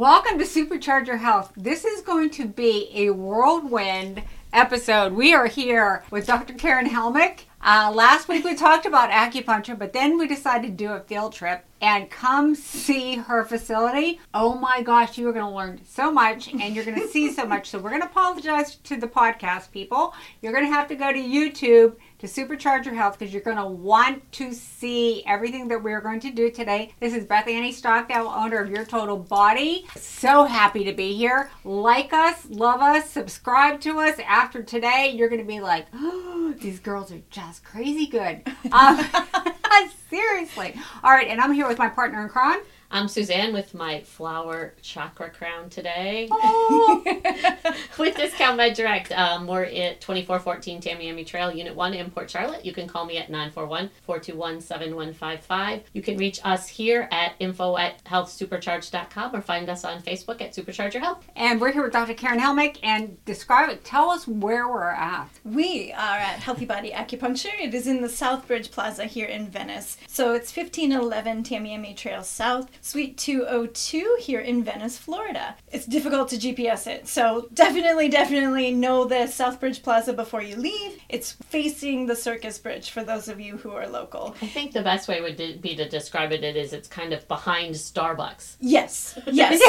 [0.00, 1.52] Welcome to Supercharge Your Health.
[1.58, 5.12] This is going to be a whirlwind episode.
[5.12, 6.54] We are here with Dr.
[6.54, 7.40] Karen Helmick.
[7.60, 11.34] Uh, last week we talked about acupuncture, but then we decided to do a field
[11.34, 14.18] trip and come see her facility.
[14.32, 17.30] Oh my gosh, you are going to learn so much and you're going to see
[17.30, 17.68] so much.
[17.68, 20.14] So we're going to apologize to the podcast people.
[20.40, 23.56] You're going to have to go to YouTube to supercharge your health because you're going
[23.56, 26.92] to want to see everything that we're going to do today.
[27.00, 29.86] This is Beth Annie Stockdale, owner of Your Total Body.
[29.96, 31.50] So happy to be here.
[31.64, 34.18] Like us, love us, subscribe to us.
[34.26, 38.42] After today, you're going to be like, oh, these girls are just crazy good.
[38.72, 39.04] Um,
[40.10, 40.74] seriously.
[41.02, 42.60] All right, and I'm here with my partner in crime.
[42.92, 46.28] I'm Suzanne with my flower chakra crown today.
[46.28, 47.04] Oh.
[47.98, 49.12] with Discount Med Direct.
[49.12, 52.64] Um, we're at 2414 Tamiami Trail, Unit 1 in Port Charlotte.
[52.64, 55.82] You can call me at 941 421 7155.
[55.92, 60.52] You can reach us here at info at healthsupercharge.com or find us on Facebook at
[60.52, 61.24] Supercharge Your Health.
[61.36, 62.14] And we're here with Dr.
[62.14, 63.84] Karen Helmick and describe it.
[63.84, 65.28] Tell us where we're at.
[65.44, 67.54] We are at Healthy Body Acupuncture.
[67.60, 69.96] It is in the Southbridge Plaza here in Venice.
[70.08, 72.68] So it's 1511 Tamiami Trail South.
[72.82, 75.54] Suite 202 here in Venice, Florida.
[75.70, 80.98] It's difficult to GPS it, so definitely, definitely know the Southbridge Plaza before you leave.
[81.08, 84.34] It's facing the Circus Bridge for those of you who are local.
[84.40, 87.74] I think the best way would be to describe it is it's kind of behind
[87.74, 88.56] Starbucks.
[88.60, 89.60] Yes, yes.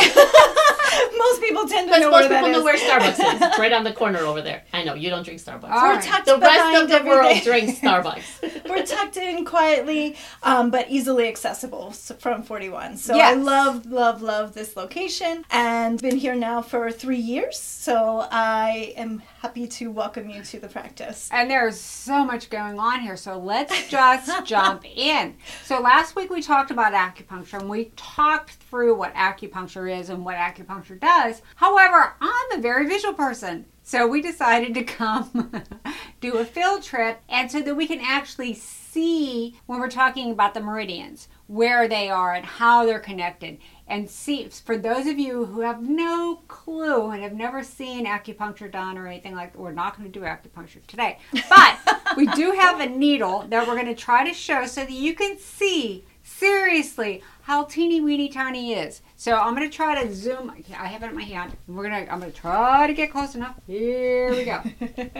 [1.17, 3.41] most people tend to know most where people know where Starbucks is.
[3.51, 4.63] It's right on the corner over there.
[4.73, 5.69] I know you don't drink Starbucks.
[5.69, 6.03] All We're right.
[6.03, 8.69] tucked the rest of the world drinks Starbucks.
[8.69, 12.97] We're tucked in quietly, um, but easily accessible from 41.
[13.01, 13.35] So yes.
[13.35, 17.57] I love, love, love this location, and been here now for three years.
[17.57, 21.27] So I am happy to welcome you to the practice.
[21.31, 25.35] And there's so much going on here, so let's just jump in.
[25.65, 30.23] So last week we talked about acupuncture, and we talked through what acupuncture is and
[30.23, 31.41] what acupuncture does.
[31.55, 33.65] However, I'm a very visual person.
[33.83, 35.51] So we decided to come
[36.21, 40.53] do a field trip and so that we can actually see when we're talking about
[40.53, 43.57] the meridians where they are and how they're connected
[43.87, 48.71] and see for those of you who have no clue and have never seen acupuncture
[48.71, 51.19] done or anything like that, we're not going to do acupuncture today
[51.49, 51.77] but
[52.17, 55.13] we do have a needle that we're going to try to show so that you
[55.13, 59.01] can see seriously how teeny weeny tiny is.
[59.21, 60.51] So I'm gonna try to zoom.
[60.75, 61.55] I have it in my hand.
[61.67, 62.07] We're gonna.
[62.09, 63.55] I'm gonna try to get close enough.
[63.67, 64.63] Here we go.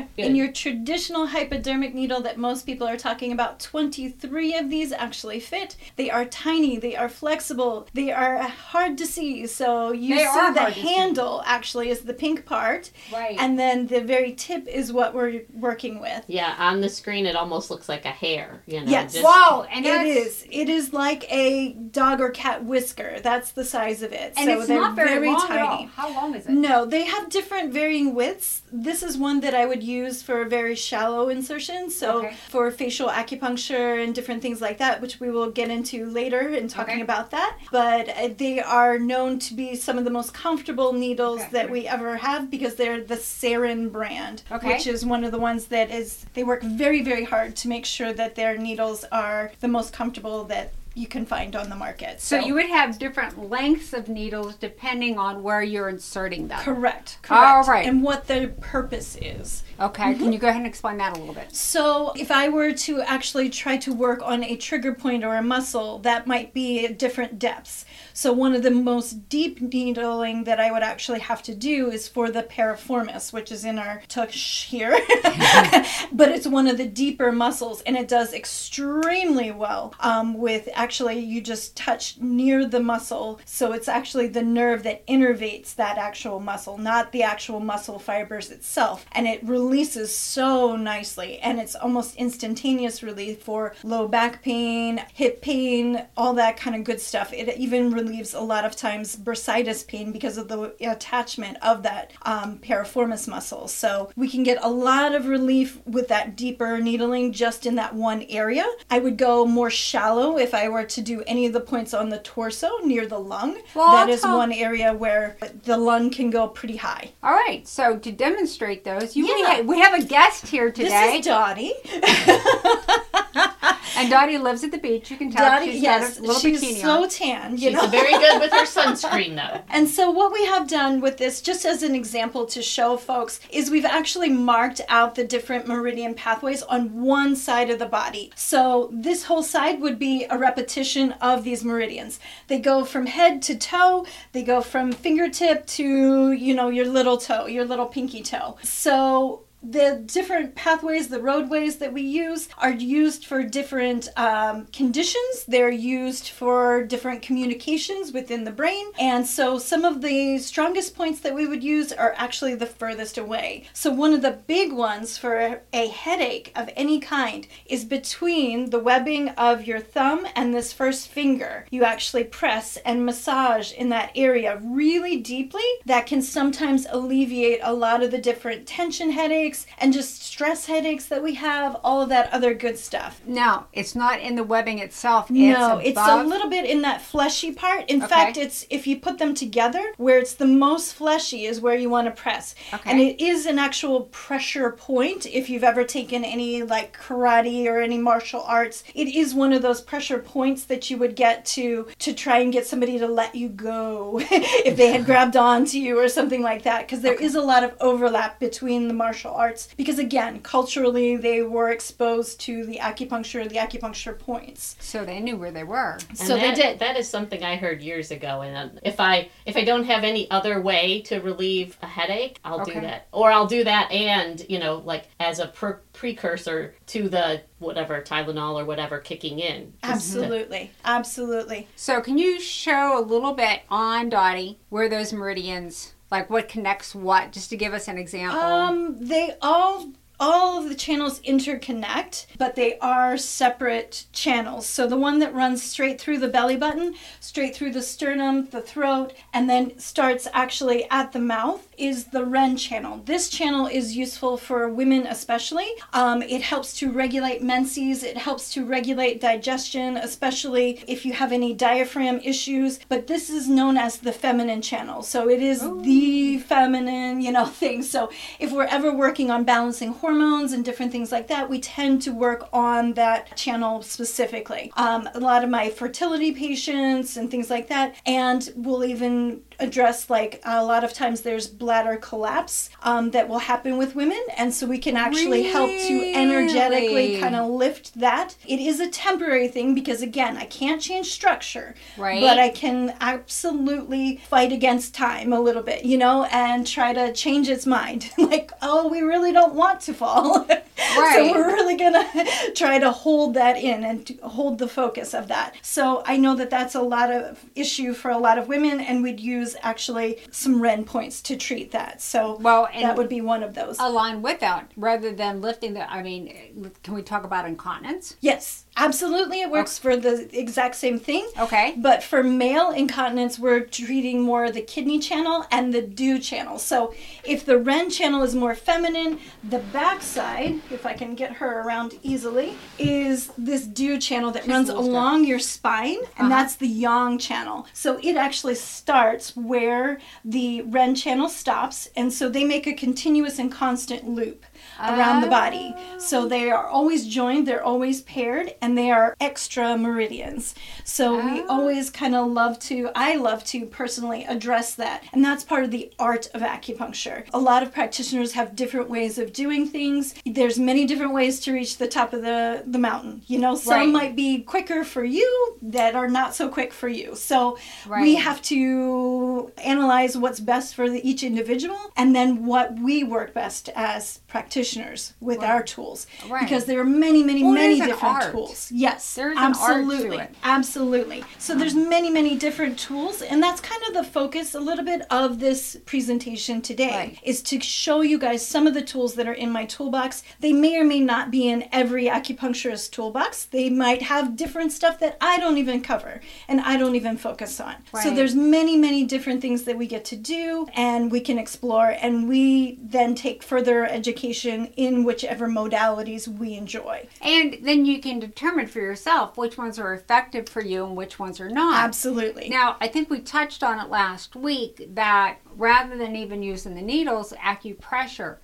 [0.18, 5.40] in your traditional hypodermic needle that most people are talking about, 23 of these actually
[5.40, 5.76] fit.
[5.98, 6.80] They are tiny.
[6.80, 7.88] They are flexible.
[7.94, 9.46] They are hard to see.
[9.46, 13.38] So you they see the handle actually is the pink part, right?
[13.40, 16.26] And then the very tip is what we're working with.
[16.26, 18.64] Yeah, on the screen it almost looks like a hair.
[18.66, 18.90] You know.
[18.90, 19.14] Yes.
[19.14, 19.24] Just...
[19.24, 19.68] Wow.
[19.72, 20.44] And it is.
[20.50, 23.20] It is like a dog or cat whisker.
[23.20, 24.34] That's the size of it.
[24.38, 25.90] And so it's they're not very, very long tiny.
[25.96, 26.52] How long is it?
[26.52, 28.64] No, they have different varying widths.
[28.72, 31.94] This is one that I would use for a very shallow insertions.
[31.96, 32.36] So okay.
[32.50, 36.68] for facial acupuncture and different things like that, which we will get into later in
[36.68, 37.02] talking okay.
[37.02, 37.58] about that.
[37.72, 41.50] But uh, they are known to be some of the most comfortable needles okay.
[41.52, 45.66] that we ever have because they're the Seirin brand, which is one of the ones
[45.66, 49.68] that is they work very very hard to make sure that their needles are the
[49.68, 52.20] most comfortable that you can find on the market.
[52.20, 56.60] So, so, you would have different lengths of needles depending on where you're inserting them.
[56.60, 57.18] Correct.
[57.22, 57.32] Correct.
[57.32, 57.88] All right.
[57.88, 59.64] And what the purpose is.
[59.80, 60.04] Okay.
[60.04, 60.24] Mm-hmm.
[60.24, 61.56] Can you go ahead and explain that a little bit?
[61.56, 65.42] So if I were to actually try to work on a trigger point or a
[65.42, 67.86] muscle, that might be different depths.
[68.14, 72.08] So one of the most deep needling that I would actually have to do is
[72.08, 74.92] for the piriformis, which is in our tush here.
[76.12, 81.20] but it's one of the deeper muscles and it does extremely well um, with actually
[81.20, 83.40] you just touch near the muscle.
[83.46, 88.52] So it's actually the nerve that innervates that actual muscle, not the actual muscle fibers
[88.52, 89.06] itself.
[89.12, 95.42] And it releases so nicely and it's almost instantaneous relief for low back pain, hip
[95.42, 97.34] pain, all that kind of good stuff.
[97.34, 102.12] It even relieves a lot of times bursitis pain because of the attachment of that
[102.24, 103.68] um, piriformis muscle.
[103.68, 107.94] So we can get a lot of relief with that deeper needling just in that
[107.94, 108.66] one area.
[108.90, 112.10] I would go more shallow if I were to do any of the points on
[112.10, 113.62] the torso near the lung.
[113.76, 117.12] Well, that is one area where the lung can go pretty high.
[117.24, 117.68] All right.
[117.68, 119.62] So to demonstrate those, you yeah.
[119.62, 120.90] we have a guest here today.
[120.90, 121.74] This is Dottie.
[123.98, 125.12] And Dottie lives at the beach.
[125.12, 127.10] You can tell Dottie, she's yes, got a little she's bikini so on.
[127.10, 127.52] tan.
[127.54, 129.62] You She's know, very good with her sunscreen, though.
[129.70, 133.40] And so, what we have done with this, just as an example to show folks,
[133.50, 138.32] is we've actually marked out the different meridian pathways on one side of the body.
[138.36, 142.20] So, this whole side would be a repetition of these meridians.
[142.48, 147.18] They go from head to toe, they go from fingertip to, you know, your little
[147.18, 148.58] toe, your little pinky toe.
[148.64, 155.46] So, the different pathways, the roadways that we use, are used for different um, conditions.
[155.48, 158.88] They're used for different communications within the brain.
[159.00, 163.18] And so some of the strongest points that we would use are actually the furthest
[163.18, 163.66] away.
[163.74, 168.80] So, one of the big ones for a headache of any kind is between the
[168.80, 171.66] webbing of your thumb and this first finger.
[171.70, 175.62] You actually press and massage in that area really deeply.
[175.86, 181.06] That can sometimes alleviate a lot of the different tension headaches and just stress headaches
[181.08, 183.22] that we have, all of that other good stuff.
[183.26, 185.30] No, it's not in the webbing itself.
[185.30, 187.90] No, it's, it's a little bit in that fleshy part.
[187.90, 188.08] In Okay.
[188.08, 191.90] fact, it's if you put them together, where it's the most fleshy is where you
[191.90, 192.56] want to press.
[192.74, 192.90] Okay.
[192.90, 195.26] And it is an actual pressure point.
[195.26, 199.62] If you've ever taken any like karate or any martial arts, it is one of
[199.62, 203.36] those pressure points that you would get to to try and get somebody to let
[203.36, 206.82] you go if they had grabbed onto you or something like that.
[206.88, 209.68] Because there is a lot of overlap between the martial arts.
[209.76, 214.76] Because again, culturally, they were exposed to the acupuncture, the acupuncture points.
[214.80, 215.98] so they knew where they were.
[216.10, 216.80] And So they did.
[216.80, 218.42] That is something I heard years ago.
[218.42, 222.40] And uh, if I if I don't have any other way to relieve a headache,
[222.46, 222.76] I'll Okay.
[222.76, 223.08] do that.
[223.12, 228.02] Or I'll do that, and you know, like as a pre- precursor to the whatever
[228.02, 229.74] Tylenol or whatever kicking in.
[229.84, 230.72] Just to- Absolutely.
[230.86, 231.68] Absolutely.
[231.76, 236.94] So can you show a little bit on Dottie where those meridians, like what connects
[236.94, 238.40] what, just to give us an example?
[238.40, 244.68] Um, they all all of the channels interconnect, but they are separate channels.
[244.68, 248.62] So the one that runs straight through the belly button, straight through the sternum, the
[248.62, 253.02] throat, and then starts actually at the mouth is the Ren channel.
[253.06, 255.68] This channel is useful for women especially.
[255.92, 258.04] Um, it helps to regulate menses.
[258.04, 262.80] It helps to regulate digestion, especially if you have any diaphragm issues.
[262.88, 265.02] But this is known as the feminine channel.
[265.02, 267.82] So it is the feminine, you know, thing.
[267.82, 272.02] So if we're ever working on balancing hormones and different things like that, we tend
[272.02, 274.72] to work on that channel specifically.
[274.76, 280.10] Um, a lot of my fertility patients and things like that, and we'll even address
[280.10, 284.54] like a lot of times there's bladder collapse um, that will happen with women, and
[284.54, 288.36] so we can actually help to energetically kind of lift that.
[288.48, 292.22] It is a temporary thing because again, I can't change structure, Right.
[292.22, 297.14] But I can absolutely fight against time a little bit, you know, and try to
[297.14, 298.12] change its mind.
[298.18, 300.48] like, oh, we really don't want to fall.
[300.98, 301.14] Right.
[301.16, 305.56] so we're really to try to hold that in and hold the focus of that.
[305.62, 309.04] So I know that that's a lot of issue for a lot of women, and
[309.04, 312.02] we'd use actually some REN points to treat that.
[312.02, 313.78] So Well, that would be one of those.
[313.80, 315.90] Align with that rather than lifting the.
[315.92, 318.16] I mean, can we talk about incontinence?
[318.22, 319.42] yes, absolutely.
[319.42, 321.28] It works for the exact same thing.
[321.40, 321.76] Okay.
[321.78, 326.58] But for male incontinence, we're treating more the kidney channel and the Du channel.
[326.60, 326.94] So
[327.24, 332.00] if the Ren channel is more feminine, the backside, if I can get her around
[332.02, 336.30] easily, is this Du channel that runs a little along your spine, and Uh-huh.
[336.30, 337.66] that's the yang channel.
[337.74, 343.40] So it actually starts where the Ren channel stops, and so they make a continuous
[343.40, 344.46] and constant loop
[344.90, 345.30] around the ah.
[345.30, 345.76] body.
[345.98, 350.56] So they are always joined, they're always paired, and they are extra meridians.
[350.84, 351.46] So we Oh.
[351.50, 355.04] always kind of love to, I love to personally address that.
[355.14, 357.26] And that's part of the art of acupuncture.
[357.34, 360.16] A lot of practitioners have different ways of doing things.
[360.26, 363.22] There's many different ways to reach the top of the, the mountain.
[363.28, 363.90] You know, some Right.
[363.90, 367.16] might be quicker for you that are not so quick for you.
[367.16, 367.58] So
[367.90, 373.34] we have to analyze what's best for the, each individual and then what we work
[373.34, 375.50] best as practitioners with Right.
[375.50, 376.08] our tools.
[376.30, 376.42] Right.
[376.44, 378.72] Because there are many, many, Well, many different tools.
[378.74, 379.14] Yes.
[379.14, 380.28] There's an art to absolutely.
[380.44, 381.24] Absolutely.
[381.38, 385.02] So there's many, many different tools, and that's kind of the focus a little bit
[385.10, 387.18] of this presentation today Right.
[387.24, 390.24] is to show you guys some of the tools that are in my toolbox.
[390.40, 393.44] They may or may not be in every acupuncturist toolbox.
[393.46, 397.60] They might have different stuff that I don't even cover and I don't even focus
[397.60, 397.76] on.
[398.02, 401.90] So there's many, many different things that we get to do and we can explore
[402.02, 407.08] and we then take further education in whichever modalities we enjoy.
[407.22, 411.20] And then you can determine for yourself which ones are effective for you and which
[411.20, 411.84] ones are not.
[411.84, 412.50] Absolutely.
[412.50, 416.82] Now, I think we touched on it last week that rather than even using the
[416.82, 418.38] needles, acupressure.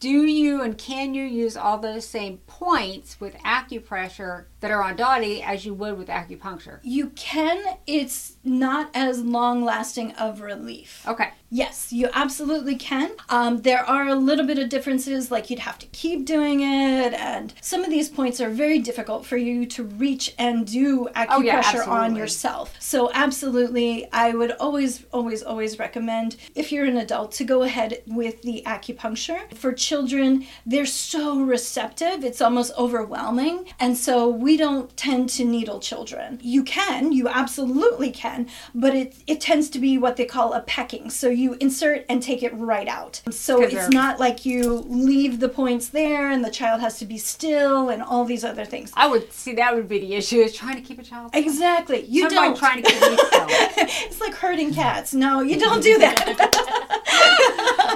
[0.00, 4.96] Do you and can you use all those same points with acupressure that are on
[4.96, 6.80] Dottie as you would with acupuncture?
[6.82, 11.04] You can, it's not as long lasting of relief.
[11.06, 11.30] Okay.
[11.50, 13.12] Yes, you absolutely can.
[13.28, 17.14] Um, there are a little bit of differences, like you'd have to keep doing it,
[17.14, 21.28] and some of these points are very difficult for you to reach and do acupressure
[21.28, 22.74] Oh, yeah, on yourself.
[22.80, 28.02] So, absolutely, I would always, always, always recommend if you're an adult to go ahead
[28.06, 29.33] with the acupuncture.
[29.54, 35.80] For children, they're so receptive, it's almost overwhelming, and so we don't tend to needle
[35.80, 36.38] children.
[36.42, 40.60] You can, you absolutely can, but it, it tends to be what they call a
[40.60, 41.10] pecking.
[41.10, 43.22] So, you insert and take it right out.
[43.30, 47.18] So it's not like you leave the points there and the child has to be
[47.18, 48.92] still and all these other things.
[48.94, 51.30] I would see that would be the issue is trying to keep a child.
[51.34, 52.04] Exactly.
[52.06, 52.58] You Somebody don't.
[52.58, 53.46] trying to keep me still.
[54.06, 55.14] it's like herding cats.
[55.14, 56.60] No, you don't do that.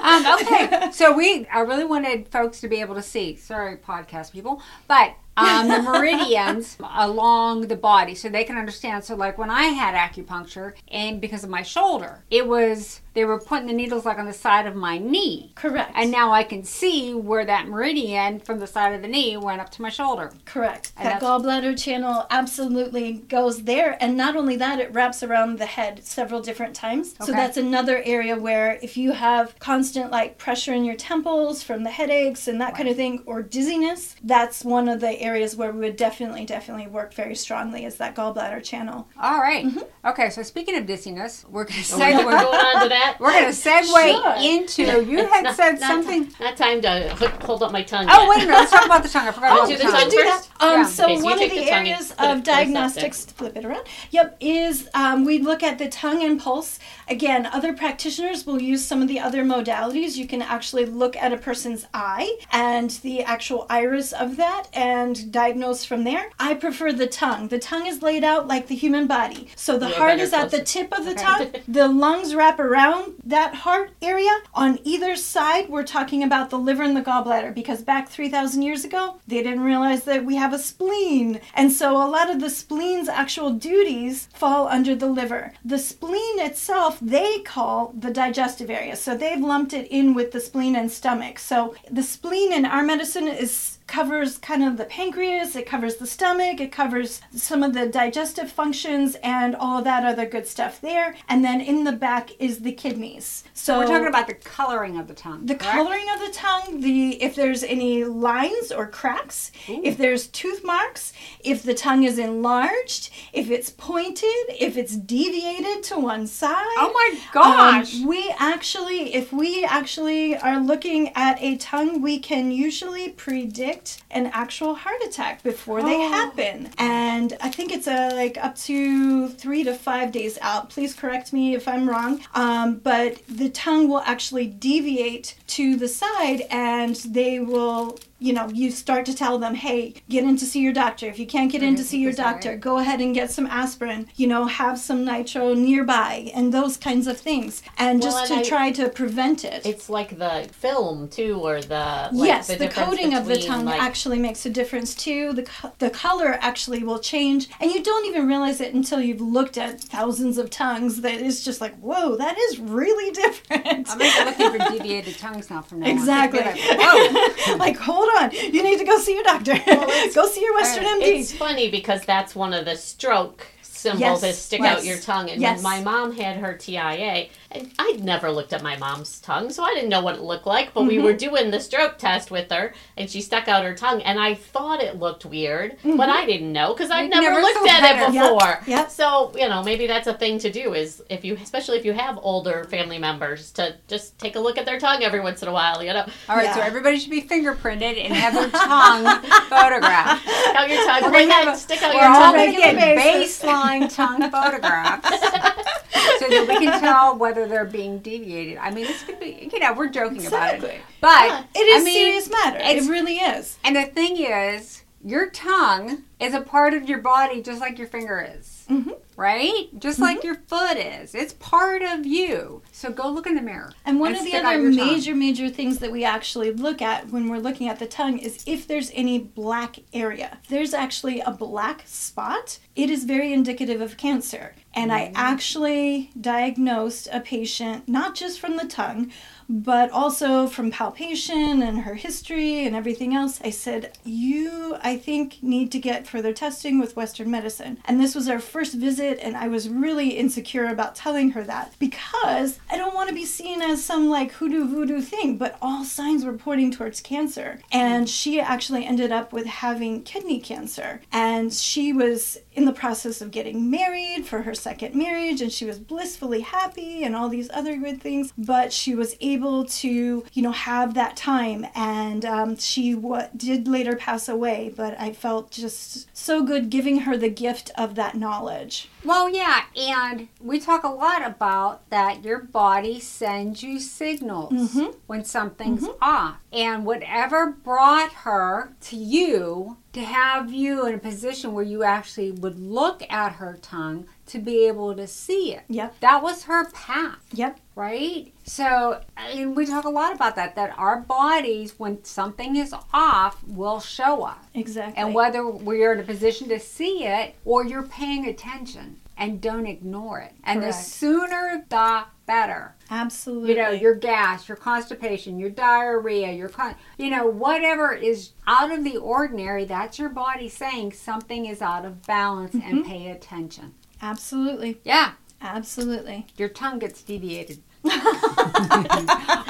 [0.09, 3.37] um, okay, so we I really wanted folks to be able to see.
[3.37, 9.05] Sorry, podcast people, but um, the meridians along the body, so they can understand.
[9.05, 13.41] So, like when I had acupuncture, and because of my shoulder, it was they were
[13.41, 15.91] putting the needles like on the side of my knee, Correct.
[15.97, 19.61] and now I can see where that meridian from the side of the knee went
[19.61, 20.31] up to my shoulder.
[20.45, 20.93] Correct.
[20.97, 23.99] And that gallbladder channel absolutely goes there.
[24.01, 27.17] And not only that, it wraps around the head several different times.
[27.21, 31.83] So that's another area where if you have constant like pressure in your temples from
[31.83, 35.73] the headaches and that kind of thing, or dizziness, that's one of the areas where
[35.73, 39.09] we would definitely, definitely work very strongly is that gallbladder channel.
[39.21, 39.67] All right.
[39.67, 40.07] Mm-hmm.
[40.07, 43.08] Okay, so speaking of dizziness, we're gonna We're going on to that.
[43.19, 44.35] We're gonna segue Sure.
[44.39, 45.05] into.
[45.05, 46.27] You had Not- said not something.
[46.27, 47.09] ti- not time to
[47.45, 48.07] hold up my tongue.
[48.11, 48.53] Oh wait a minute.
[48.55, 49.29] Let's talk about the tongue.
[49.29, 50.11] I forgot Oh, about do the tongue.
[50.11, 50.37] do that.
[50.41, 50.63] first?
[50.63, 50.85] Um, Yeah.
[50.87, 52.55] So Okay, so one of the, the areas of close up there.
[52.57, 53.87] diagnostics, flip it around.
[54.11, 56.79] Yep, is um, we look at the tongue and pulse.
[57.09, 60.17] Again, other practitioners will use some of the other modalities.
[60.17, 65.33] You can actually look at a person's eye and the actual iris of that and
[65.33, 66.31] diagnose from there.
[66.39, 67.49] I prefer the tongue.
[67.49, 69.49] The tongue is laid out like the human body.
[69.57, 71.23] So the Yeah, heart is at the tip of the Okay.
[71.23, 71.53] tongue.
[71.69, 74.41] The lungs wrap around that heart area.
[74.55, 78.85] On either side, we're talking about the liver and the gallbladder because back 3,000 years
[78.85, 81.41] ago, they didn't realize that we have a spleen.
[81.55, 85.53] And so a lot of the spleen's actual duties fall under the liver.
[85.65, 88.97] The spleen itself, they call the digestive area.
[88.97, 91.39] So they've lumped it in with the spleen and stomach.
[91.39, 96.07] So the spleen in our medicine is covers kind of the pancreas, it covers the
[96.07, 100.81] stomach, it covers some of the digestive functions and all of that other good stuff
[100.81, 101.17] there.
[101.29, 103.45] And then in the back is the kidneys.
[103.55, 105.47] So We're talking about the coloring of the tongue.
[105.47, 105.73] the correct?
[105.75, 111.13] coloring of the tongue, the if there's any lines or cracks, if there's tooth marks,
[111.41, 116.53] if the tongue is enlarged, if it's pointed, if it's deviated to one side.
[116.77, 118.01] Oh my Um, gosh.
[118.01, 123.78] we actually, if we actually are looking at a tongue, we can usually predict
[124.11, 126.09] an actual heart attack before they Oh.
[126.11, 126.71] happen.
[126.79, 130.71] And I think it's a, like up to three to five days out.
[130.71, 132.21] Please correct me if I'm wrong.
[132.35, 138.49] Um, but the tongue will actually deviate to the side and they will you know,
[138.49, 141.07] you start to tell them, hey, get in to see your doctor.
[141.07, 144.09] If you can't get in to see your doctor, go ahead and get some aspirin.
[144.17, 147.63] You know, have some nitro nearby and those kinds of things.
[147.77, 149.65] And Well, just and to I- try to prevent it.
[149.65, 153.41] It's like the film too, or the like yes, the, the, difference coating of the
[153.41, 155.33] tongue like, actually makes a difference too.
[155.33, 159.21] The, co- the color actually will change, and you don't even realize it until you've
[159.21, 163.89] looked at thousands of tongues that it's just like, whoa, that is really different.
[163.91, 165.93] I'm looking for deviated tongues now from now on.
[165.93, 166.41] Exactly.
[166.41, 167.57] Be like, Whoa.
[167.57, 169.53] like, hold on, you need to go see your doctor.
[169.53, 171.21] it's- go see your Western uh, MD.
[171.21, 174.99] It's funny because that's one of the stroke symbols Yes, is stick yes, out your
[174.99, 175.31] tongue.
[175.31, 175.63] And yes.
[175.63, 179.73] when my mom had her TIA, I'd never looked at my mom's tongue, so I
[179.73, 180.75] didn't know what it looked like.
[180.75, 180.89] But Mm-hmm.
[180.89, 184.19] we were doing the stroke test with her, and she stuck out her tongue, and
[184.21, 187.71] I thought it looked weird, but I didn't know because I'd never, never looked looked
[187.71, 188.15] at at it it.
[188.15, 188.59] Yep, before.
[188.67, 188.91] yep.
[188.91, 191.95] So you know, maybe that's a thing to do is if you, especially if you
[191.95, 195.49] have older family members, to just take a look at their tongue every once in
[195.49, 195.83] a while.
[195.83, 200.23] You know, All right, so everybody should be fingerprinted and have their tongue photographed.
[200.29, 201.03] stick out your tongue.
[201.05, 202.35] We're Bring gonna that, stick out We're your all tongue.
[202.35, 205.09] going to get baseline tongue photographs
[206.19, 208.59] so that we can tell whether they're being deviated.
[208.59, 210.81] I mean, this could be, you know, we're joking about it.
[211.01, 212.59] But It is I mean, serious matter.
[212.61, 213.59] It really is.
[213.65, 217.87] And the thing is, your tongue is a part of your body just like your
[217.87, 218.65] finger is.
[218.69, 218.97] Mhm.
[219.19, 219.69] Right?
[219.77, 220.27] Just like mm-hmm.
[220.29, 221.13] your foot is.
[221.13, 222.63] It's part of you.
[222.71, 223.73] So go look in the mirror.
[223.85, 224.77] And one of the other tongue.
[224.77, 228.45] major, major things that we actually look at when we're looking at the tongue is
[228.47, 230.39] if there's any black area.
[230.45, 234.55] If there's actually a black spot, it is very indicative of cancer.
[234.73, 235.17] And I mm-hmm.
[235.17, 239.11] actually diagnosed a patient not just from the tongue,
[239.49, 243.41] but also from palpation and her history and everything else.
[243.43, 247.79] I said, You, I think, need to get further testing with Western medicine.
[247.87, 251.73] And this was our first visit, and I was really insecure about telling her that
[251.79, 255.85] because I don't want to be seen as some like hoodoo voodoo thing, but all
[255.85, 257.61] signs were pointing towards cancer.
[257.73, 261.01] And she actually ended up with having kidney cancer.
[261.13, 265.65] And she was in the process of getting married for her second marriage, and she
[265.65, 270.43] was blissfully happy and all these other good things, but she was able to, you
[270.43, 271.65] know, have that time.
[271.77, 277.01] And um, she what did later pass away, but I felt just so good giving
[277.03, 278.89] her the gift of that knowledge.
[279.05, 284.97] Well, yeah, and we talk a lot about that your body sends you signals Mhm.
[285.07, 286.39] when something's off.
[286.53, 292.31] And whatever brought her to you to have you in a position where you actually
[292.31, 295.63] would look at her tongue to be able to see it.
[295.69, 296.01] Yep.
[296.01, 297.59] That was her path Yep.
[297.75, 298.33] right?
[298.45, 303.43] So, and we talk a lot about that, that our bodies, when something is off,
[303.45, 304.39] will show us.
[304.55, 305.03] Exactly.
[305.03, 309.67] And whether we're in a position to see it or you're paying attention and don't
[309.67, 310.33] ignore it.
[310.45, 312.75] And the sooner the better.
[312.91, 313.51] Absolutely.
[313.51, 318.71] You know, your gas, your constipation, your diarrhea, your con- you know, whatever is out
[318.71, 322.83] of the ordinary, that's your body saying something is out of balance and Mm-hmm.
[322.91, 323.75] pay attention.
[324.01, 324.79] Absolutely.
[324.85, 326.27] Yeah, Absolutely.
[326.37, 327.63] your tongue gets deviated.
[327.85, 327.91] All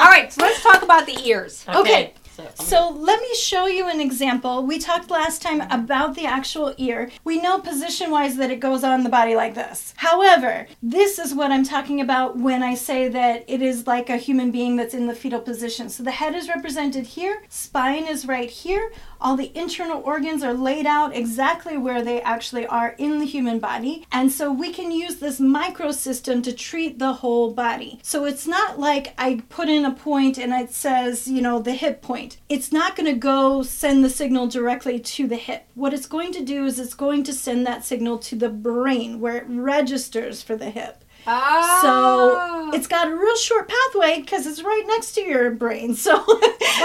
[0.06, 1.64] right, so let's talk about the ears.
[1.68, 2.14] Okay.
[2.38, 4.64] So, So let me show you an example.
[4.64, 7.10] We talked last time about the actual ear.
[7.24, 9.94] We know position wise that it goes on the body like this.
[9.96, 14.16] However, this is what I'm talking about when I say that it is like a
[14.16, 15.88] human being that's in the fetal position.
[15.88, 18.92] So the head is represented here, spine is right here.
[19.20, 23.58] All the internal organs are laid out exactly where they actually are in the human
[23.58, 24.06] body.
[24.12, 27.98] And so we can use this microsystem to treat the whole body.
[28.02, 31.72] So it's not like I put in a point and it says, you know, the
[31.72, 32.27] hip point.
[32.48, 35.66] It's not going to go send the signal directly to the hip.
[35.74, 39.20] What it's going to do is it's going to send that signal to the brain
[39.20, 41.04] where it registers for the hip.
[41.26, 42.70] Oh.
[42.72, 45.94] So it's got a real short pathway because it's right next to your brain.
[46.08, 46.14] So,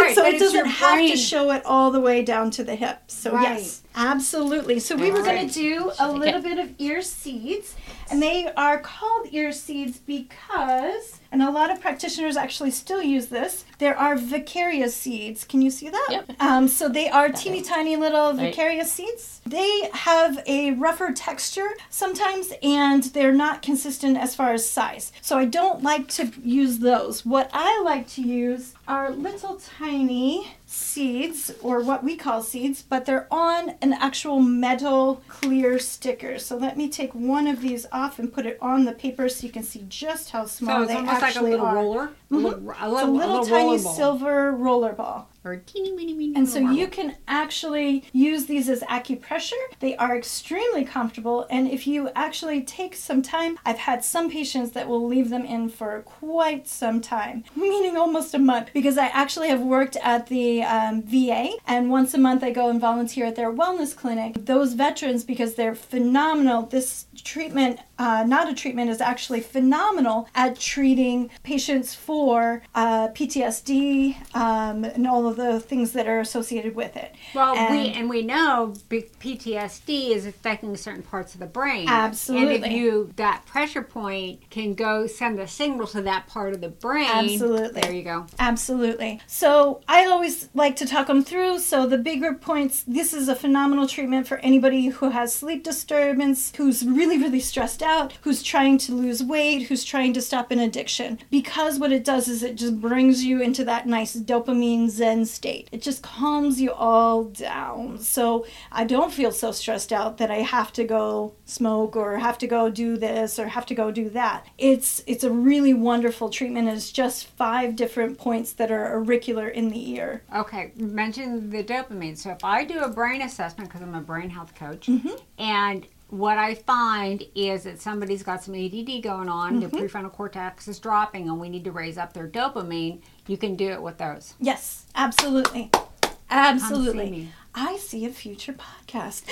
[0.02, 1.12] Right, so it doesn't have brain.
[1.12, 3.00] to show it all the way down to the hip.
[3.08, 3.60] So Right.
[3.60, 4.80] yes, absolutely.
[4.80, 7.76] So we were going to do a little bit of ear seeds,
[8.10, 13.28] and they are called ear seeds because, and a lot of practitioners actually still use
[13.28, 13.66] this.
[13.80, 15.44] There are Vaccaria seeds.
[15.44, 16.08] Can you see that?
[16.10, 16.32] Yep.
[16.40, 18.54] Um, so they are teeny tiny little Right.
[18.56, 19.42] Vaccaria seeds.
[19.46, 25.12] They have a rougher texture sometimes, and they're not consistent as far as size.
[25.22, 27.26] So I don't like to use those.
[27.26, 33.06] What I like to use are little tiny seeds, or what we call seeds, but
[33.06, 36.40] they're on an actual metal clear sticker.
[36.40, 39.46] So let me take one of these off and put it on the paper so
[39.46, 41.76] you can see just how small So it's they almost like a actually little are.
[41.76, 42.08] roller.
[42.32, 42.36] Mm-hmm.
[42.36, 45.30] A little, a It's a little, little, tiny roller silver roller ball.
[45.46, 49.52] Or teeny, weeny, weeny And so you can actually use these as acupressure.
[49.80, 51.46] They are extremely comfortable.
[51.50, 55.44] And if you actually take some time, I've had some patients that will leave them
[55.46, 60.28] in for quite some time, meaning almost a month, because I actually have worked at
[60.28, 61.52] the um, VA.
[61.68, 64.46] And once a month, I go and volunteer at their wellness clinic.
[64.46, 70.52] Those veterans, because they're phenomenal, this treatment, uh, not a treatment, is actually phenomenal at
[70.60, 76.96] treating patients for uh, PTSD um, and all of the things that are associated with
[76.98, 77.12] it.
[77.34, 81.88] Well, we And- and we know PTSD is affecting certain parts of the brain.
[81.88, 82.56] Absolutely.
[82.56, 86.60] And if you that pressure point can go send a signal to that part of
[86.62, 87.10] the brain.
[87.10, 87.82] Absolutely.
[87.82, 88.26] There you go.
[88.40, 89.22] Absolutely.
[89.28, 91.60] So I always like to talk them through.
[91.60, 96.54] So the bigger points, this is a phenomenal treatment for anybody who has sleep disturbance,
[96.58, 100.60] who's really, really stressed out, who's trying to lose weight, who's trying to stop an
[100.60, 101.20] addiction.
[101.30, 105.70] Because what it does is it just brings you into that nice dopamine zen state.
[105.72, 108.00] It just calms you all down.
[108.00, 112.38] So I don't feel so stressed out that I have to go smoke or have
[112.40, 114.46] to go do this or have to go do that.
[114.58, 116.70] It's it's a really wonderful treatment.
[116.70, 120.24] It's just five different points that are auricular in the ear.
[120.36, 122.18] Okay, mention the dopamine.
[122.18, 125.16] So if I do a brain assessment because I'm a brain health coach, mm-hmm.
[125.38, 129.84] and what I find is that somebody's got some ADD going on, their mm-hmm.
[129.84, 133.02] prefrontal cortex is dropping, and we need to raise up their dopamine.
[133.26, 134.36] You can do it with those.
[134.40, 135.72] Yes, absolutely.
[135.74, 137.12] See Absolutely.
[137.12, 137.32] me.
[137.56, 139.24] I see a future podcast.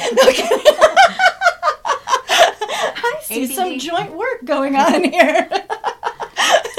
[2.75, 5.49] I see some joint work going on here.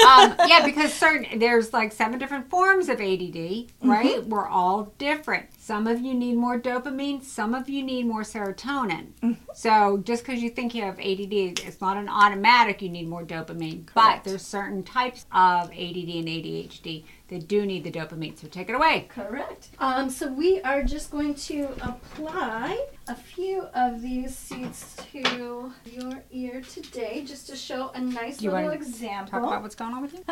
[0.07, 4.25] um, yeah, because certain there's like seven different forms of ADD, right?
[4.25, 5.47] We're all different.
[5.59, 9.07] Some of you need more dopamine, some of you need more serotonin.
[9.21, 9.33] Mm-hmm.
[9.53, 13.23] So just because you think you have ADD, it's not an automatic you need more
[13.23, 13.87] dopamine.
[13.93, 18.37] But there's certain types of ADD and ADHD that do need the dopamine.
[18.37, 19.07] So take it away.
[19.09, 19.69] Correct.
[19.79, 26.23] Um, so we are just going to apply a few of these seeds to your
[26.31, 29.39] ear today, just to show a nice Do you little wanna example.
[29.39, 30.23] Talk about what's going on with you.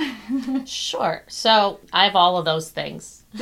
[0.65, 1.23] Sure.
[1.27, 3.23] So I have all of those things.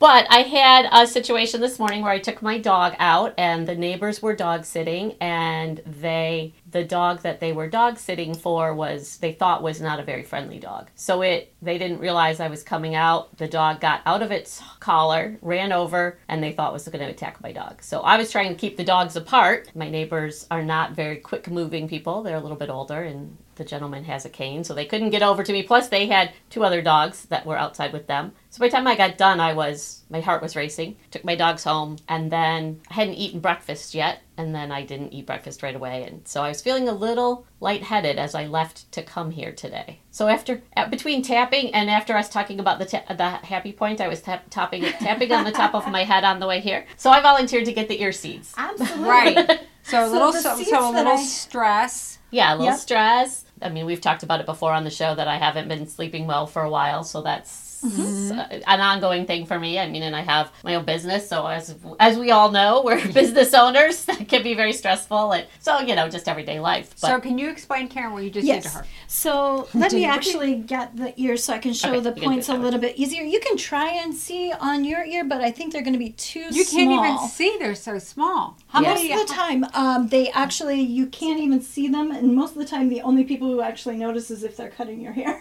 [0.00, 3.74] but I had a situation this morning where I took my dog out and the
[3.74, 9.18] neighbors were dog sitting and they the dog that they were dog sitting for was
[9.18, 10.88] they thought was not a very friendly dog.
[10.94, 13.36] So it they didn't realize I was coming out.
[13.36, 17.12] The dog got out of its collar, ran over, and they thought was going to
[17.12, 17.82] attack my dog.
[17.82, 19.70] So I was trying to keep the dogs apart.
[19.74, 22.22] My neighbors are not very quick moving people.
[22.22, 25.22] They're a little bit older and the gentleman has a cane, so they couldn't get
[25.22, 25.62] over to me.
[25.62, 28.32] Plus, they had two other dogs that were outside with them.
[28.48, 30.96] So by the time I got done, I was my heart was racing.
[31.10, 35.12] Took my dogs home, and then I hadn't eaten breakfast yet, and then I didn't
[35.12, 38.90] eat breakfast right away, and so I was feeling a little lightheaded as I left
[38.92, 40.00] to come here today.
[40.10, 44.08] So after between tapping and after us talking about the ta- the happy point, I
[44.08, 46.86] was tap- tapping tapping on the top of my head on the way here.
[46.96, 48.54] So I volunteered to get the ear seeds.
[48.56, 49.04] Absolutely.
[49.08, 49.60] Right.
[49.82, 52.18] So a So little the so, so a little I- stress.
[52.32, 52.78] Yeah, a little Yep.
[52.78, 53.44] stress.
[53.62, 56.26] I mean, we've talked about it before on the show that I haven't been sleeping
[56.26, 58.38] well for a while, so that's Mm-hmm.
[58.38, 59.78] uh, an ongoing thing for me.
[59.78, 63.00] I mean, and I have my own business, so as as we all know, we're
[63.12, 64.04] business owners.
[64.10, 66.90] That can be very stressful, and so you know, just everyday life.
[67.00, 68.64] But so can you explain, Karen, what you just did Yes.
[68.64, 68.86] to her?
[69.06, 72.22] So let me actually get the ear so I can show Okay, the you can
[72.22, 73.22] do points a little bit easier.
[73.22, 76.10] You can try and see on your ear, but I think they're going to be
[76.10, 76.84] too You small.
[76.84, 78.56] can't even see; they're so small.
[78.68, 78.90] How Yes.
[79.08, 82.58] Most of the time, um, they actually you can't even see them, and most of
[82.58, 85.38] the time, the only people who actually notice is if they're cutting your hair.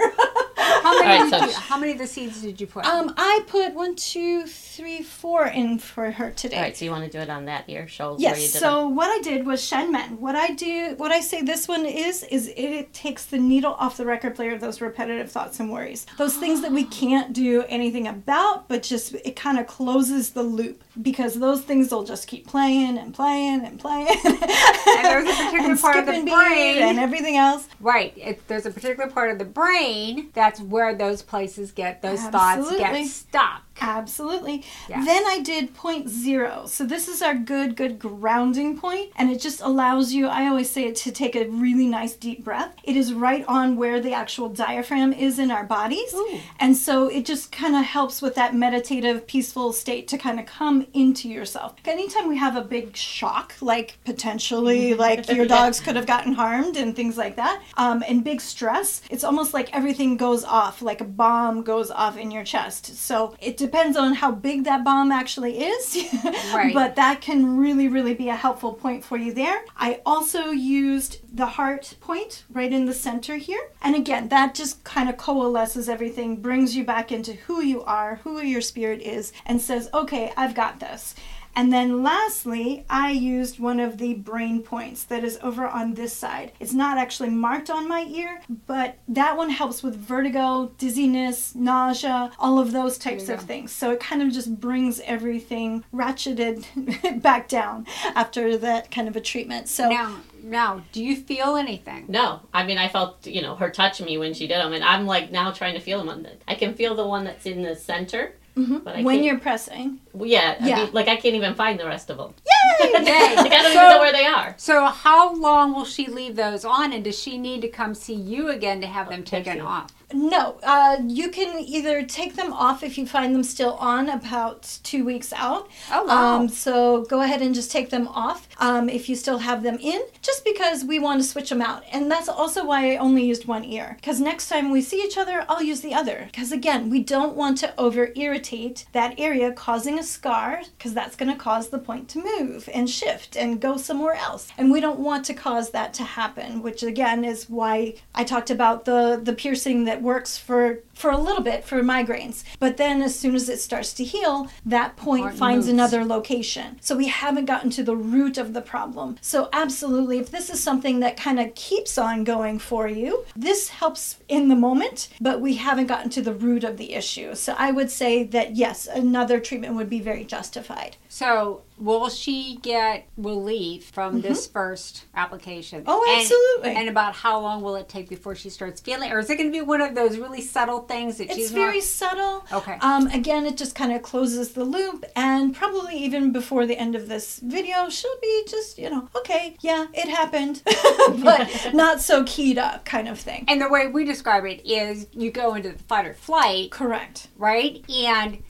[0.58, 1.12] How many?
[1.12, 2.86] All right, did so- you, how many of the seeds did you put?
[2.86, 6.58] um, I put one, two, three, four in for her today.
[6.58, 7.88] all right, so you want to do it on that ear?
[7.88, 8.54] Show us where you Yes.
[8.54, 10.20] So what I did was Shenmen.
[10.20, 13.98] What I do, what I say this one is, is it takes the needle off
[13.98, 17.64] the record player of those repetitive thoughts and worries, those things that we can't do
[17.68, 22.28] anything about, but just it kind of closes the loop because those things will just
[22.28, 24.08] keep playing and playing and playing.
[24.10, 27.68] And there's a particular part of the brain- and everything else.
[27.80, 28.14] Right.
[28.18, 32.70] It, there's a particular part of the brain that's where those places get those thoughts
[32.78, 33.64] get stuck.
[33.82, 34.64] Absolutely.
[34.90, 36.64] Then I did point zero.
[36.66, 40.70] So this is our good, good grounding point, and it just allows you, I always
[40.70, 42.74] say it to take a really nice deep breath.
[42.84, 46.14] It is right on where the actual diaphragm is in our bodies.
[46.14, 46.40] Ooh.
[46.60, 50.46] And so it just kind of helps with that meditative, peaceful state to kind of
[50.46, 51.76] come into yourself.
[51.86, 56.78] Anytime we have a big shock, like potentially like your dogs could have gotten harmed
[56.78, 61.02] and things like that, um, and big stress, it's almost like everything goes off, like
[61.02, 62.98] a bomb goes off in your chest.
[62.98, 65.98] So it depends on how big that bomb actually is.
[66.54, 66.74] Right.
[66.74, 69.64] but that can really, really be a helpful point for you there.
[69.78, 73.72] I also used the heart point right in the center here.
[73.82, 78.16] And again, that just kind of coalesces everything, brings you back into who you are,
[78.24, 81.16] who your spirit is, and says, okay, I've got this.
[81.56, 86.14] And then lastly, I used one of the brain points that is over on this
[86.16, 86.52] side.
[86.60, 92.32] It's not actually marked on my ear, but that one helps with vertigo, dizziness, nausea,
[92.40, 93.46] all of those types of go.
[93.46, 93.72] things.
[93.72, 99.22] So it kind of just brings everything ratcheted back down after that kind of a
[99.22, 99.68] treatment.
[99.68, 102.06] So Now, now, do you feel anything?
[102.08, 104.84] No, I mean I felt you know her touch me when she did them, and
[104.84, 106.10] I'm like now trying to feel them.
[106.10, 108.78] On the I can feel the one that's in the center, Mm-hmm.
[108.80, 110.76] but I when you're pressing, well, yeah, I Yeah.
[110.84, 112.34] mean, like I can't even find the rest of them.
[112.46, 113.36] yay!
[113.36, 114.54] like I don't even know where they are.
[114.58, 118.14] So, how long will she leave those on, and does she need to come see
[118.16, 119.92] you again to have them taken off?
[120.12, 124.80] No, uh, you can either take them off if you find them still on about
[124.84, 125.70] two weeks out.
[125.92, 126.36] Oh, wow.
[126.36, 129.78] Um, so go ahead and just take them off um, if you still have them
[129.80, 131.84] in, just because we want to switch them out.
[131.92, 133.98] And that's also why I only used one ear.
[133.98, 136.24] Because next time we see each other, I'll use the other.
[136.26, 141.16] Because again, we don't want to over irritate that area, causing a scar, because that's
[141.16, 144.50] going to cause the point to move and shift and go somewhere else.
[144.58, 148.50] And we don't want to cause that to happen, which again is why I talked
[148.50, 152.44] about the, the piercing that works for, for a little bit for migraines.
[152.60, 155.74] But then as soon as it starts to heal, that point Or it finds moves.
[155.74, 156.78] another location.
[156.82, 159.18] So we haven't gotten to the root of the problem.
[159.22, 163.70] So, absolutely, if this is something that kind of keeps on going for you, this
[163.70, 167.36] helps in the moment, but we haven't gotten to the root of the issue.
[167.36, 170.98] So, I would say that yes, another treatment would be very justified.
[171.08, 175.82] So, will she get relief from this first application?
[175.82, 175.90] Mm-hmm.
[175.90, 176.76] Oh, And- absolutely.
[176.76, 179.48] And, about how long will it take before she starts feeling, or is it going
[179.48, 181.84] to be one of those really subtle things that It's she's very not?
[181.84, 182.46] subtle.
[182.52, 182.78] Okay.
[182.82, 186.96] Um, again, it just kind of closes the loop, and probably even before the end
[186.96, 190.62] of this video, she'll be just, you know, okay, yeah, it happened,
[191.24, 193.46] but not so keyed up, kind of thing.
[193.48, 197.28] And the way we describe it is, you go into the fight or flight, Correct.
[197.38, 197.84] right?
[197.90, 198.44] And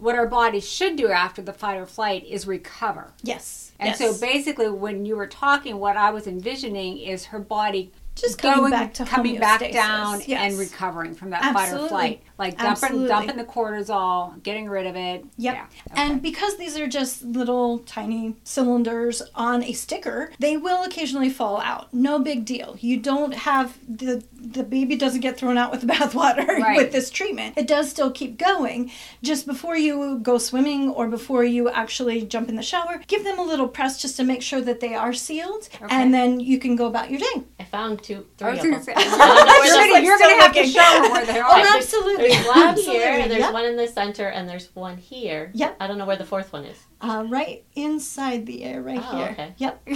[0.00, 3.12] what our body should do after the fight or flight is recover.
[3.22, 3.72] Yes.
[3.78, 3.98] And yes.
[3.98, 8.60] so basically, when you were talking, what I was envisioning is her body Just coming
[8.60, 10.50] going back to coming back down Yes.
[10.50, 13.08] and recovering from that fight or flight, like dumping Absolutely.
[13.08, 15.24] dumping the cortisol, getting rid of it.
[15.36, 15.54] Yep.
[15.54, 15.62] Yeah.
[15.92, 16.02] Okay.
[16.02, 21.60] And because these are just little tiny cylinders on a sticker, they will occasionally fall
[21.60, 21.92] out.
[21.94, 22.76] No big deal.
[22.80, 26.76] You don't have the the baby doesn't get thrown out with the bathwater Right.
[26.78, 27.56] with this treatment.
[27.58, 28.90] It does still keep going.
[29.22, 33.38] Just before you go swimming or before you actually jump in the shower, give them
[33.38, 35.86] a little press just to make sure that they are sealed, Okay.
[35.94, 37.42] and then you can go about your day.
[37.60, 38.82] I found two, three of them.
[38.82, 40.72] say, I don't know where you're gonna, like you're gonna have to looking.
[40.72, 41.60] show where they oh, are.
[41.60, 42.29] Oh, absolutely.
[42.32, 43.52] There's one here, there's Yep.
[43.52, 45.50] one in the center, and there's one here.
[45.54, 45.76] Yep.
[45.80, 46.78] I don't know where the fourth one is.
[47.00, 49.28] Uh, right inside the air, right Oh, here.
[49.32, 49.54] okay.
[49.58, 49.82] Yep.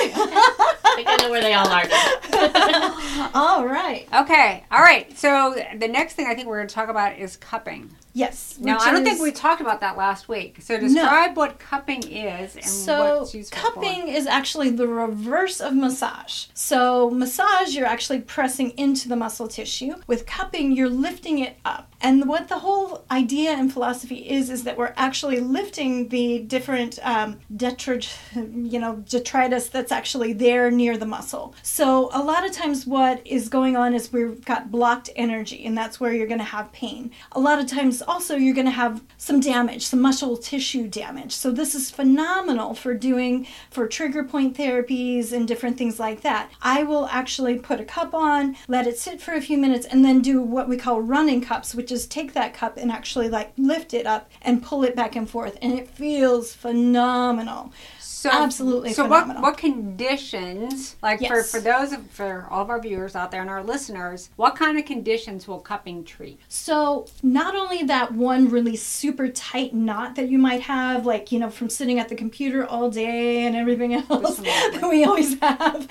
[0.00, 3.30] I think I know where they all are now.
[3.34, 4.06] All right.
[4.14, 5.16] Okay, all right.
[5.18, 7.90] So the next thing I think we're going to talk about is cupping.
[8.18, 8.58] Yes.
[8.58, 10.56] Now, I don't think we talked about that last week.
[10.60, 15.72] So describe what cupping is and So, what's useful cupping is actually the reverse of
[15.72, 16.46] massage.
[16.52, 19.94] So, massage, you're actually pressing into the muscle tissue.
[20.08, 21.92] With cupping, you're lifting it up.
[22.00, 26.98] And what the whole idea and philosophy is, is that we're actually lifting the different
[27.02, 28.08] um, detrit,
[28.72, 31.54] you know, detritus that's actually there near the muscle.
[31.62, 35.78] So, a lot of times, what is going on is we've got blocked energy, and
[35.78, 37.12] that's where you're going to have pain.
[37.32, 41.32] A lot of times, also, you're going to have some damage, some muscle tissue damage.
[41.32, 46.50] So, this is phenomenal for doing for trigger point therapies and different things like that.
[46.62, 50.04] I will actually put a cup on, let it sit for a few minutes, and
[50.04, 53.52] then do what we call running cups, which is take that cup and actually like
[53.56, 55.56] lift it up and pull it back and forth.
[55.62, 57.72] And it feels phenomenal.
[58.00, 59.42] So Absolutely So what phenomenal.
[59.42, 61.50] what conditions like for Yes.
[61.52, 64.84] for those for all of our viewers out there and our listeners, what kind of
[64.84, 66.38] conditions will cupping treat?
[66.48, 71.38] So, not only that one really super tight knot that you might have, like, you
[71.38, 75.88] know, from sitting at the computer all day and everything else that we always have.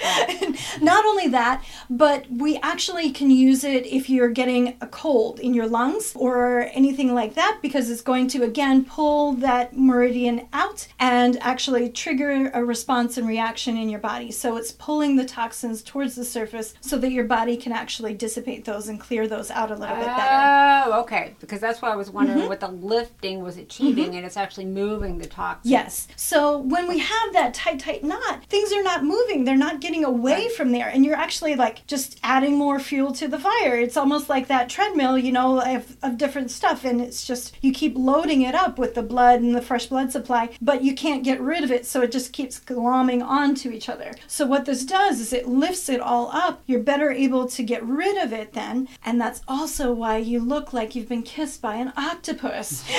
[0.82, 5.54] not only that, but we actually can use it if you're getting a cold in
[5.54, 10.88] your lungs or anything like that, because it's going to, again, pull that meridian out
[11.00, 14.32] and actually trigger a response and reaction in your body.
[14.32, 18.66] So, it's pulling the toxins towards the surface so that your body can actually dissipate
[18.66, 20.90] those and clear those out a little bit better.
[20.90, 21.36] Oh, okay.
[21.40, 22.48] Because that's why I was wondering mm-hmm.
[22.50, 24.16] what the lifting was achieving, mm-hmm.
[24.18, 25.72] and it's actually moving the toxins.
[25.72, 26.08] Yes.
[26.16, 29.46] So when we have that tight, tight knot, things are not moving.
[29.46, 30.90] They're not getting away from there.
[30.90, 33.80] And you're actually like just adding more fuel to the fire.
[33.80, 36.84] It's almost like that treadmill, you know, of, of different stuff.
[36.84, 40.12] And it's just, you keep loading it up with the blood and the fresh blood
[40.12, 41.86] supply, but you can't get rid of it.
[41.86, 44.12] So it just keeps glomming onto each other.
[44.28, 46.62] So what this does is it lifts it all up.
[46.66, 48.90] You're better able to get rid of it then.
[49.06, 52.84] And that's also why you look like you've been kissed by an octopus.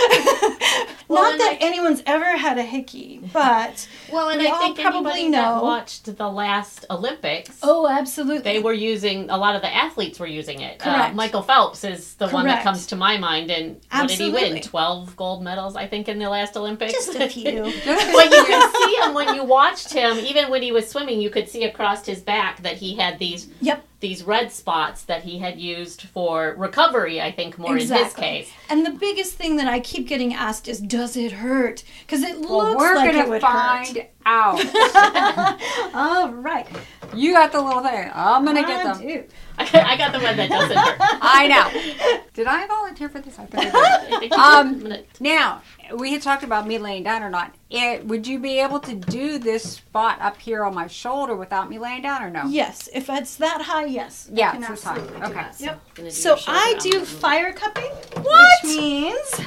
[1.08, 4.58] Well, Not that I- anyone's ever had a hickey, but Well, and We I all
[4.58, 8.42] think probably know- that watched the last Olympics, oh, absolutely.
[8.42, 10.82] they were using a lot of the athletes were using it.
[10.82, 11.14] Uh, Correct.
[11.14, 14.52] Michael Phelps is the one that comes to my mind, and what did he Absolutely.
[14.52, 14.62] win?
[14.62, 16.92] Twelve gold medals, I think, in the last Olympics.
[16.92, 17.62] just a few.
[17.62, 20.18] but you could see him when you watched him.
[20.18, 23.48] Even when he was swimming, you could see across his back that he had these
[23.62, 23.82] Yep.
[24.00, 27.18] these red spots that he had used for recovery.
[27.22, 28.50] I think more in his case.
[28.70, 31.85] And the biggest thing that I keep getting asked is, does it hurt?
[32.07, 34.61] Because it Well, looks we're like it gonna would find out.
[35.94, 36.66] All right.
[37.14, 38.11] you got the little thing.
[38.14, 39.00] I'm gonna get them.
[39.00, 39.24] do.
[39.59, 40.98] I got the one that doesn't hurt.
[41.00, 42.20] I know.
[42.35, 43.38] Did I volunteer for this?
[43.38, 44.33] I think I did.
[44.38, 45.62] Um, Now,
[45.96, 47.55] we had talked about me laying down or not.
[47.70, 51.68] It, would you be able to do this spot up here on my shoulder without
[51.70, 52.44] me laying down or no?
[52.46, 54.29] Yes, if it's that high, yes.
[54.33, 54.98] Yeah, it's this high.
[54.98, 55.33] Okay.
[55.35, 55.57] that.
[55.61, 55.94] Yep.
[55.94, 56.37] gonna So.
[56.46, 57.90] I I'm do gonna- fire cupping,
[58.22, 58.48] What?
[58.64, 59.40] which means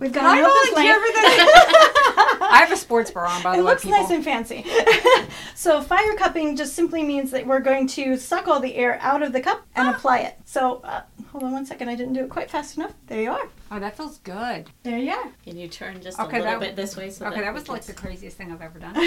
[0.00, 1.14] we've got Can I an open volunteer flame.
[1.14, 2.38] for this?
[2.44, 3.98] I have a sports bra on, by the It way, It looks people.
[4.00, 4.66] nice and fancy.
[5.54, 9.22] so fire cupping just simply means that we're going to suck all the air out
[9.22, 10.38] of the cup and apply it.
[10.44, 12.92] So uh, hold on one second, I didn't do it quite fast enough.
[13.06, 13.48] There you are.
[13.72, 14.70] Oh, that feels good.
[14.82, 15.32] There you are.
[15.44, 17.10] Can you turn just Okay, a little that- bit this way?
[17.10, 18.94] So Okay, that we was like the craziest thing I've ever done.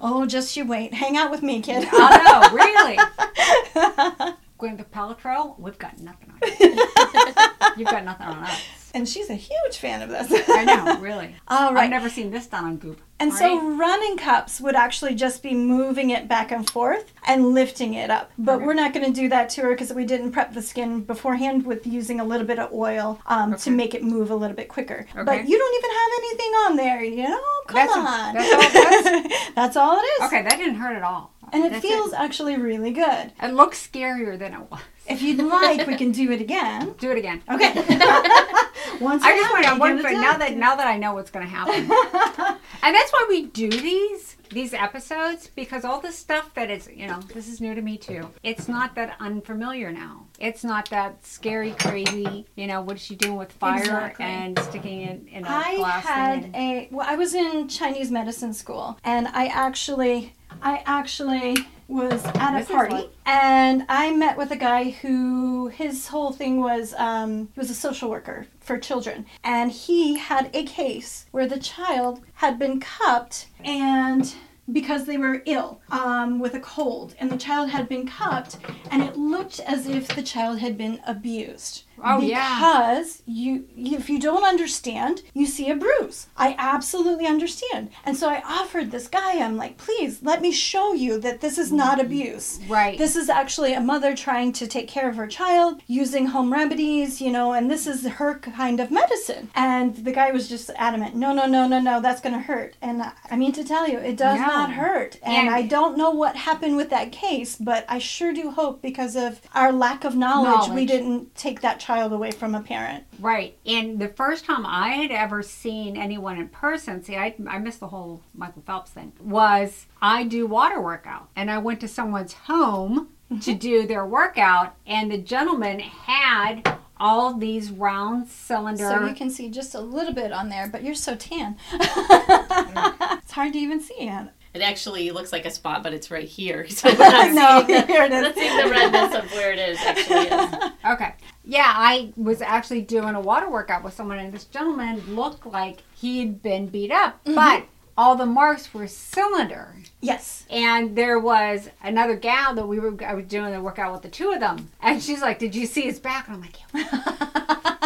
[0.00, 0.94] oh, just you wait.
[0.94, 1.86] Hang out with me, kid.
[1.92, 2.96] oh no, really?
[4.58, 6.48] Gwyneth Paltrow, we've got nothing on you.
[7.76, 8.62] You've got nothing on us.
[8.94, 10.30] and she's a huge fan of this.
[10.48, 11.34] I know, really.
[11.48, 13.00] All I've never seen this done on Goop.
[13.24, 17.54] And All so running cups would actually just be moving it back and forth and
[17.54, 18.30] lifting it up.
[18.36, 18.66] But Okay.
[18.66, 21.64] we're not going to do that to her because we didn't prep the skin beforehand
[21.64, 24.68] with using a little bit of oil um, to make it move a little bit
[24.68, 25.06] quicker.
[25.12, 25.24] Okay.
[25.24, 27.42] But you don't even have anything on there, you know?
[27.66, 28.34] Come That's- on.
[28.34, 30.26] that's all That's all it is.
[30.26, 31.32] Okay, that didn't hurt at all.
[31.52, 33.32] And it That's feels actually really good.
[33.42, 34.80] It looks scarier than it was.
[35.06, 36.94] If you'd like, we can do it again.
[36.98, 37.42] Do it again.
[37.50, 37.74] Okay.
[39.00, 40.96] Once I just want to one give it but to now that now that I
[40.96, 41.74] know what's going to happen,
[42.82, 47.06] and that's why we do these these episodes because all the stuff that is you
[47.06, 48.30] know this is new to me too.
[48.42, 50.26] It's not that unfamiliar now.
[50.40, 52.46] It's not that scary, crazy.
[52.56, 54.24] You know what is she doing with fire Exactly.
[54.24, 56.54] and sticking it in a I glass had thing?
[56.54, 62.58] a well, I was in Chinese medicine school, and I actually, I actually was at
[62.58, 66.94] This a is party, and I met with a guy who his whole thing was
[66.94, 71.58] um, he was a social worker for children, and he had a case where the
[71.60, 74.34] child had been cupped and.
[74.72, 78.56] Because they were ill um, with a cold, and the child had been cupped,
[78.90, 81.84] and it looked as if the child had been abused.
[82.02, 82.56] Oh, yeah.
[82.56, 88.28] because you if you don't understand you see a bruise i absolutely understand and so
[88.28, 92.00] i offered this guy i'm like please let me show you that this is not
[92.00, 92.98] abuse Right.
[92.98, 97.20] this is actually a mother trying to take care of her child using home remedies
[97.20, 101.14] you know and this is her kind of medicine and the guy was just adamant
[101.14, 103.88] no no no no no that's going to hurt and I- i mean to tell
[103.88, 104.46] you it does No.
[104.46, 108.32] not hurt and, And- i don't know what happened with that case but i sure
[108.32, 110.70] do hope because of our lack of knowledge.
[110.70, 113.56] we didn't take that child away from a parent Right.
[113.64, 117.80] And the first time I had ever seen anyone in person, see, I, I missed
[117.80, 121.28] the whole Michael Phelps thing, was I do water workout.
[121.36, 123.58] And I went to someone's home to mm-hmm.
[123.58, 128.88] do their workout, and the gentleman had all these round cylinder.
[128.88, 131.56] So you can see just a little bit on there, but you're so tan.
[131.72, 134.28] it's hard to even see it.
[134.54, 136.66] It actually looks like a spot, but it's right here.
[136.74, 138.22] So we're not no, seeing the, here it is.
[138.22, 140.72] not seeing the redness of where it is actually is.
[140.84, 141.14] Okay.
[141.44, 145.82] Yeah, I was actually doing a water workout with someone, and this gentleman looked like
[145.94, 147.34] he'd been beat up, mm-hmm.
[147.34, 147.64] but
[147.96, 149.76] all the marks were cylinder.
[150.00, 150.44] Yes.
[150.50, 154.08] And there was another gal that we were I was doing the workout with the
[154.08, 157.84] two of them, and she's like, "Did you see his back?" And I'm like, "Yeah."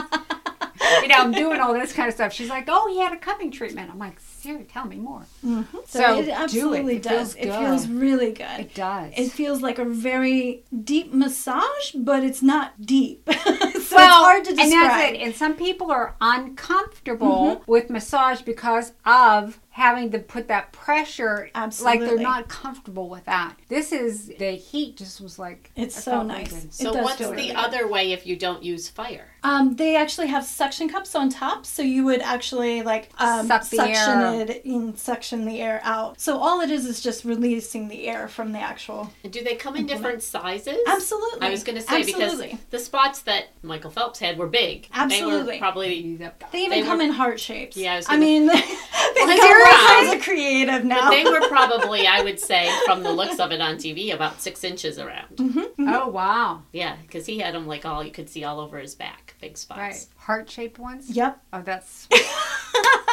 [1.02, 2.33] you know, I'm doing all this kind of stuff.
[2.33, 5.77] She's like, "Oh, he had a cupping treatment." I'm like, "Siri, tell me more." Mm-hmm.
[5.87, 6.33] So, So it do it.
[6.35, 7.35] absolutely It does.
[7.35, 8.61] feels It feels really good.
[8.61, 9.12] It does.
[9.16, 13.29] It feels like a very deep massage, but it's not deep.
[13.88, 14.72] so it's well, hard to and describe.
[14.83, 14.98] Mm-hmm.
[14.98, 15.20] that's it.
[15.22, 21.51] And some people are uncomfortable with massage because of having to put that pressure.
[21.55, 22.01] Absolutely.
[22.01, 23.55] like they're not comfortable with that.
[23.68, 24.96] This is the heat.
[24.96, 26.48] Just was like It's so nice.
[26.53, 26.64] good.
[26.64, 27.57] It So does what's feel the really good.
[27.57, 29.27] other way if you don't use fire?
[29.44, 33.68] Um, they actually have suction cups on top, so you would actually like um, Suck
[33.68, 34.40] the suction air.
[34.51, 36.20] it and suction the air out.
[36.20, 39.12] So all it is is just releasing the air from the actual.
[39.22, 40.79] And do they come in different sizes?
[40.88, 41.46] Absolutely.
[41.46, 42.48] I was going to say Absolutely.
[42.48, 44.82] because the spots that Michael Phelps had were big.
[44.82, 45.54] They Absolutely.
[45.54, 47.76] were probably They even They come were- in heart shapes.
[47.76, 51.10] Yeah, I I mean, they Well, come they're all kinds of creative but now.
[51.10, 54.64] they were probably I would say from the looks of it on TV about six
[54.64, 55.36] inches around.
[55.36, 55.88] Mm-hmm.
[55.88, 56.62] Oh wow!
[56.72, 59.56] Yeah, because he had them like all you could see all over his back, big
[59.56, 59.78] spots.
[59.78, 61.08] Right, heart shaped ones.
[61.10, 61.40] Yep.
[61.52, 62.08] Oh, that's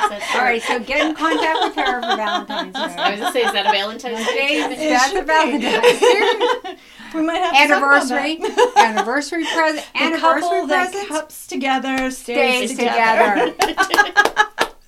[0.09, 0.61] That's all right.
[0.61, 2.79] So get in contact with her for Valentine's Day.
[2.79, 3.21] I was Day.
[3.21, 4.35] gonna say, is that a Valentine's Day?
[4.35, 4.81] James, treatment?
[4.81, 5.27] It that's should a be.
[5.27, 6.79] Valentine's
[7.15, 8.35] we might have to talk about anniversary.
[8.37, 8.73] that.
[8.77, 9.85] anniversary present.
[9.93, 11.07] The Anniversary couple that presents.
[11.09, 13.51] cups together stays, Stays together.
[13.51, 13.75] together.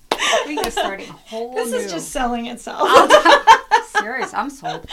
[0.48, 1.78] we just starting a whole This new.
[1.78, 2.90] is just selling itself.
[4.00, 4.34] serious.
[4.34, 4.90] I'm sold.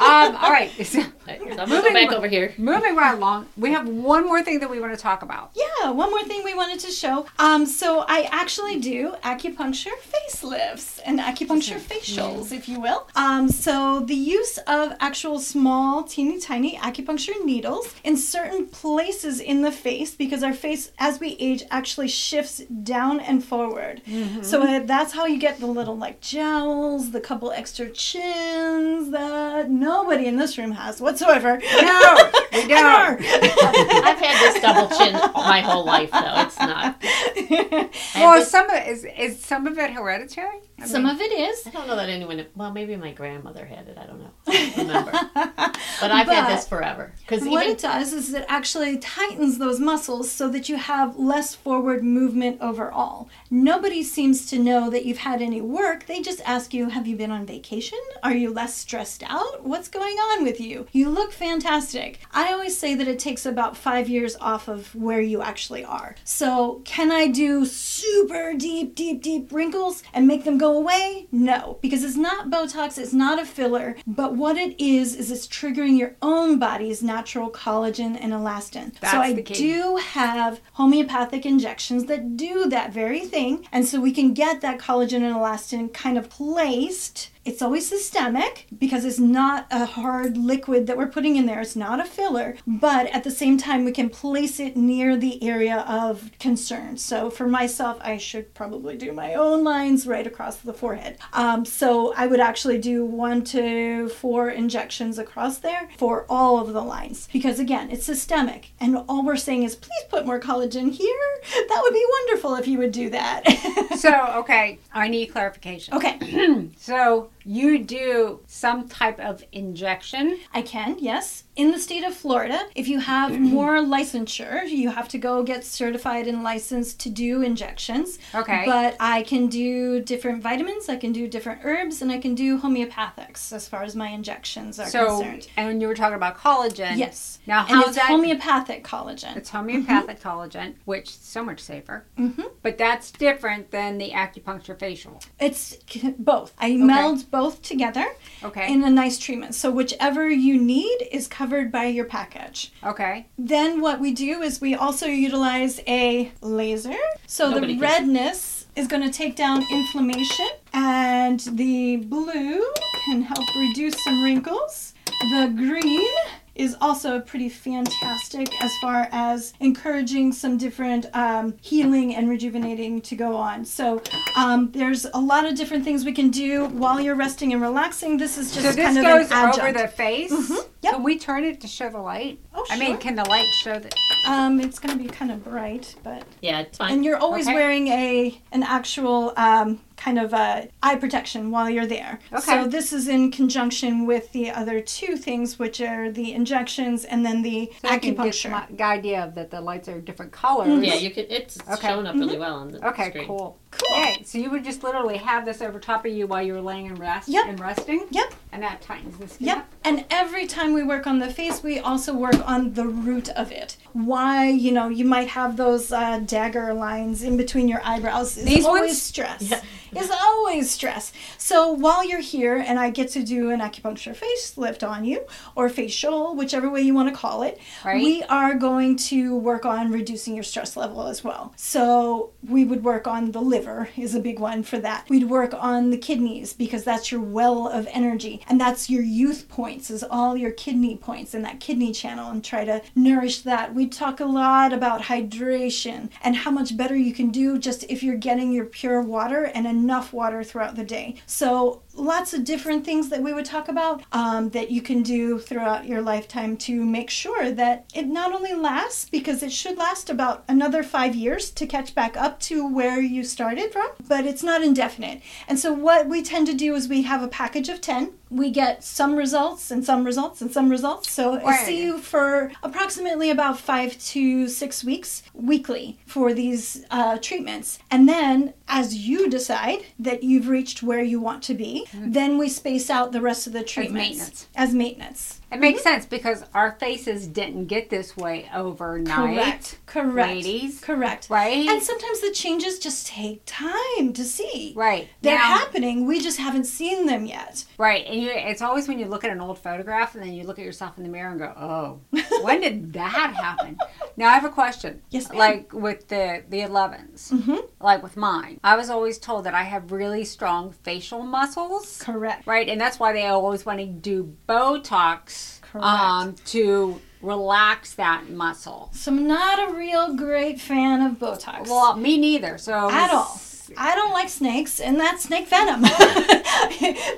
[0.00, 0.70] Um, all right.
[0.84, 2.54] So, Right, so I'm Moving back over here.
[2.56, 5.50] moving right along, we have one more thing that we want to talk about.
[5.54, 7.26] Yeah, one more thing we wanted to show.
[7.38, 13.08] Um, so I actually do acupuncture facelifts and acupuncture facials, if you will.
[13.14, 19.62] Um, so the use of actual small, teeny tiny acupuncture needles in certain places in
[19.62, 24.00] the face, because our face, as we age, actually shifts down and forward.
[24.42, 27.90] So uh, that's how you get the little like jowls, the couple extra
[28.38, 31.58] chins that nobody in this room has whatsoever.
[31.58, 33.20] No, we don't.
[33.20, 36.42] I've had this double chin my whole life, though.
[36.42, 37.02] It's not.
[38.14, 40.60] Well, some of it is is some of it hereditary.
[40.80, 41.66] I Some mean, of it is.
[41.66, 42.46] I don't know that anyone.
[42.54, 43.98] Well, maybe my grandmother had it.
[43.98, 44.30] I don't know.
[44.46, 45.10] I don't remember.
[46.00, 47.12] but I've had this forever.
[47.20, 51.18] Because What even it does is it actually tightens those muscles so that you have
[51.18, 53.28] less forward movement overall.
[53.50, 56.06] Nobody seems to know that you've had any work.
[56.06, 57.98] They just ask you, Have you been on vacation?
[58.22, 59.64] Are you less stressed out?
[59.64, 60.86] What's going on with you?
[60.92, 62.20] You look fantastic.
[62.32, 66.14] I always say that it takes about five years off of where you actually are.
[66.24, 71.28] So, can I do super deep, deep, deep wrinkles and make them go away?
[71.32, 75.46] No, because it's not Botox, it's not a filler, but what it is, is it's
[75.46, 78.98] triggering your own body's natural collagen and elastin.
[79.00, 84.12] That's so I do have homeopathic injections that do that very thing, and so we
[84.12, 87.30] can get that collagen and elastin kind of placed.
[87.48, 91.62] It's always systemic because it's not a hard liquid that we're putting in there.
[91.62, 95.42] It's not a filler, but at the same time, we can place it near the
[95.42, 96.98] area of concern.
[96.98, 101.16] So for myself, I should probably do my own lines right across the forehead.
[101.32, 106.74] Um, so I would actually do one to four injections across there for all of
[106.74, 108.72] the lines because again, it's systemic.
[108.78, 111.14] And all we're saying is, please put more collagen here.
[111.68, 113.42] That would be wonderful if you would do that.
[113.98, 115.94] So okay, I need clarification.
[115.94, 116.68] okay.
[116.76, 120.38] So you do some type of injection.
[120.52, 121.44] I can, yes.
[121.58, 125.64] In the state of Florida, if you have more licensure, you have to go get
[125.64, 128.20] certified and licensed to do injections.
[128.32, 128.62] Okay.
[128.64, 132.60] But I can do different vitamins, I can do different herbs, and I can do
[132.60, 135.48] homeopathics as far as my injections are so concerned.
[135.56, 136.96] and when you were talking about collagen.
[136.96, 137.40] Yes.
[137.44, 138.06] Now how's it's that?
[138.06, 139.36] homeopathic collagen.
[139.36, 142.04] it's homeopathic collagen, which is so much safer.
[142.16, 142.30] hmm
[142.62, 145.20] But that's different than the acupuncture facial.
[145.40, 145.76] It's
[146.20, 146.54] both.
[146.60, 148.06] I meld both together
[148.44, 148.72] Okay.
[148.72, 149.56] in a nice treatment.
[149.56, 152.72] So whichever you need is covered by your package.
[152.84, 153.26] okay.
[153.38, 156.96] Then what we do is we also utilize a laser.
[157.26, 162.62] So Nobody the can- redness is going to take down inflammation and the blue
[163.06, 164.94] can help reduce some wrinkles.
[165.30, 166.14] The green
[166.58, 173.14] is also pretty fantastic as far as encouraging some different um, healing and rejuvenating to
[173.16, 173.64] go on.
[173.64, 174.02] So
[174.36, 178.16] um, there's a lot of different things we can do while you're resting and relaxing.
[178.18, 179.58] This is just So this kind of goes an adjunct.
[179.60, 180.32] over the face.
[180.32, 180.64] Mhm.
[180.82, 180.92] Yep.
[180.94, 182.38] Can we turn it to show the light?
[182.54, 182.76] Oh, sure.
[182.76, 183.90] I mean, can the light show the?
[184.26, 186.92] Um, it's going to be kind of bright, but yeah, it's fine.
[186.92, 187.54] and you're always Okay.
[187.54, 192.20] wearing a an actual um, kind of uh, eye protection while you're there.
[192.32, 192.40] Okay.
[192.40, 197.26] So this is in conjunction with the other two things, which are the injections and
[197.26, 198.50] then the So I can get acupuncture.
[198.68, 200.82] some the idea of that the lights are different colors.
[200.84, 201.26] yeah, you could.
[201.28, 201.88] It's Okay.
[201.88, 203.26] showing up really well on the Okay, screen.
[203.26, 203.58] cool.
[203.70, 203.96] Cool.
[203.98, 204.22] Yay.
[204.24, 206.98] So you would just literally have this over top of you while you're laying and
[206.98, 207.46] rest Yep.
[207.48, 208.06] and resting?
[208.10, 208.34] Yep.
[208.50, 209.46] And that tightens the skin.
[209.48, 209.68] Yep.
[209.84, 213.52] And every time we work on the face, we also work on the root of
[213.52, 213.76] it.
[213.92, 218.36] Why, you know, you might have those uh, dagger lines in between your eyebrows.
[218.38, 219.02] It's These always ones?
[219.02, 219.42] stress.
[219.42, 219.60] Yeah.
[219.92, 221.12] It's always stress.
[221.38, 225.68] So while you're here and I get to do an acupuncture facelift on you or
[225.70, 227.96] facial, whichever way you want to call it, Right.
[228.02, 231.52] we are going to work on reducing your stress level as well.
[231.56, 235.08] So we would work on the liver is a big one for that.
[235.08, 239.48] We'd work on the kidneys because that's your well of energy and that's your youth
[239.48, 243.74] points is all your kidney points in that kidney channel and try to nourish that.
[243.74, 248.02] We talk a lot about hydration and how much better you can do just if
[248.02, 251.16] you're getting your pure water and enough water throughout the day.
[251.26, 255.38] So lots of different things that we would talk about um, that you can do
[255.38, 260.08] throughout your lifetime to make sure that it not only lasts because it should last
[260.08, 264.42] about another five years to catch back up to where you started from but it's
[264.42, 265.20] not indefinite.
[265.46, 268.50] And so what we tend to do is we have a package of 10 we
[268.50, 271.10] get some results and some results and some results.
[271.10, 277.18] So i see you for approximately about five to six weeks weekly for these uh,
[277.18, 277.78] treatments.
[277.90, 282.48] And then as you decide that you've reached where you want to be then we
[282.48, 284.48] space out the rest of the treatments maintenance.
[284.54, 289.34] as maintenance It makes sense because our faces didn't get this way overnight.
[289.34, 289.78] Correct.
[289.86, 290.28] Correct.
[290.44, 290.80] Ladies.
[290.82, 291.28] Correct.
[291.30, 291.66] Right?
[291.66, 294.74] And sometimes the changes just take time to see.
[294.76, 295.08] Right.
[295.22, 296.04] They're Now- happening.
[296.06, 297.64] We just haven't seen them yet.
[297.78, 298.04] Right.
[298.06, 300.58] And you it's always when you look at an old photograph and then you look
[300.58, 302.00] at yourself in the mirror and go, Oh,
[302.42, 303.78] when did that happen?
[304.18, 305.00] Now I have a question.
[305.08, 305.38] Yes, ma'am.
[305.38, 307.56] Like with the the 11s, Mm-hmm.
[307.80, 312.00] like with mine, I was always told that I have really strong facial muscles.
[312.02, 312.46] Correct.
[312.46, 315.84] Right, and that's why they always want to do Botox Correct.
[315.86, 318.90] um, to relax that muscle.
[318.92, 321.68] So I'm not a real great fan of Botox.
[321.68, 322.58] Well, me neither.
[322.58, 323.40] So At all.
[323.76, 325.82] I don't like snakes, and that's snake venom.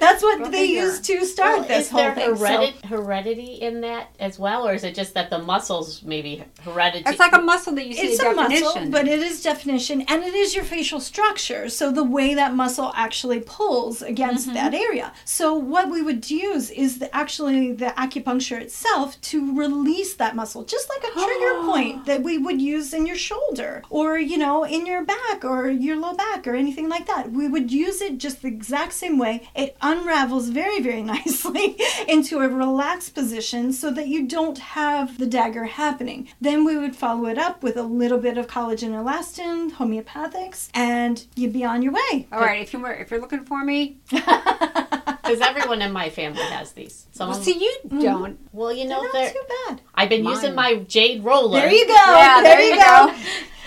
[0.00, 0.82] that's what Go they figure.
[0.82, 2.36] use to start Well, this is whole there thing.
[2.36, 7.04] So- heredity in that as well, or is it just that the muscles maybe heredity?
[7.06, 8.64] It's like a muscle that you see it's a a definition.
[8.64, 11.68] muscle, but it is definition, and it is your facial structure.
[11.68, 14.54] So the way that muscle actually pulls against Mm-hmm.
[14.54, 15.12] that area.
[15.24, 20.64] So what we would use is the, actually the acupuncture itself to release that muscle,
[20.64, 24.64] just like a trigger point that we would use in your shoulder, or you know,
[24.64, 27.30] in your back, or your low back, or anything like that.
[27.32, 29.48] We would use it just the exact same way.
[29.54, 31.76] It unravels very, very nicely
[32.08, 36.28] into a relaxed position, so that you don't have the dagger happening.
[36.40, 41.26] Then we would follow it up with a little bit of collagen elastin, homeopathics, and
[41.36, 42.28] you'd be on your way.
[42.32, 46.42] All right, if you were if you're looking for me, because everyone in my family
[46.42, 47.06] has these.
[47.12, 48.38] Some well, see you don't.
[48.52, 49.80] well, you know, Not they're, too bad.
[49.94, 50.34] I've been Mine.
[50.34, 51.60] using my jade roller.
[51.60, 51.92] There you go.
[51.94, 53.06] Yeah, there, there you you go.
[53.08, 53.14] go.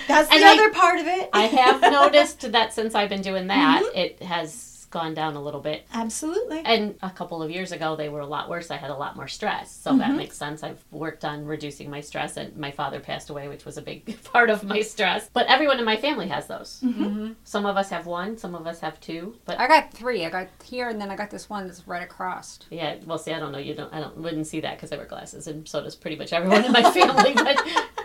[0.07, 1.29] That's the And I- other part of it.
[1.33, 5.59] I have noticed that since I've been doing that, it has gone down a little
[5.59, 5.87] bit.
[5.91, 6.61] Absolutely.
[6.63, 8.69] And a couple of years ago, they were a lot worse.
[8.69, 9.71] I had a lot more stress.
[9.71, 9.99] So Mm-hmm.
[10.01, 10.61] that makes sense.
[10.61, 14.21] I've worked on reducing my stress, and my father passed away, which was a big
[14.31, 15.27] part of my stress.
[15.33, 16.79] But everyone in my family has those.
[16.85, 17.31] Mm-hmm.
[17.43, 19.35] Some of us have one, some of us have two.
[19.45, 20.25] But I got three.
[20.25, 22.59] I got here, and then I got this one that's right across.
[22.69, 23.57] yeah, well, see, I don't know.
[23.57, 26.17] You don't, I don't, wouldn't see that because I wear glasses, and so does pretty
[26.17, 27.33] much everyone in my family.
[27.33, 27.57] But,